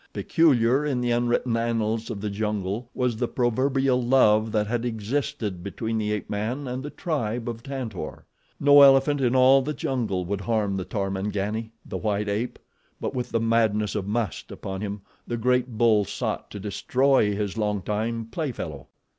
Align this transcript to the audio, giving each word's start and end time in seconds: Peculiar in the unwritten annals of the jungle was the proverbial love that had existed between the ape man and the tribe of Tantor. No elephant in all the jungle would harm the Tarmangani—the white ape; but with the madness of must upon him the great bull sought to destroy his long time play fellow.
Peculiar 0.13 0.83
in 0.83 0.99
the 0.99 1.11
unwritten 1.11 1.55
annals 1.55 2.09
of 2.09 2.21
the 2.21 2.29
jungle 2.31 2.89
was 2.95 3.15
the 3.17 3.27
proverbial 3.27 4.01
love 4.01 4.51
that 4.51 4.65
had 4.65 4.83
existed 4.83 5.61
between 5.61 5.99
the 5.99 6.11
ape 6.11 6.27
man 6.27 6.67
and 6.67 6.81
the 6.81 6.89
tribe 6.89 7.47
of 7.47 7.61
Tantor. 7.61 8.25
No 8.59 8.81
elephant 8.81 9.21
in 9.21 9.35
all 9.35 9.61
the 9.61 9.75
jungle 9.75 10.25
would 10.25 10.41
harm 10.41 10.75
the 10.75 10.85
Tarmangani—the 10.85 11.97
white 11.97 12.27
ape; 12.27 12.57
but 12.99 13.13
with 13.13 13.29
the 13.29 13.39
madness 13.39 13.93
of 13.93 14.07
must 14.07 14.51
upon 14.51 14.81
him 14.81 15.01
the 15.27 15.37
great 15.37 15.77
bull 15.77 16.03
sought 16.03 16.49
to 16.49 16.59
destroy 16.59 17.35
his 17.35 17.55
long 17.55 17.83
time 17.83 18.25
play 18.31 18.51
fellow. 18.51 18.87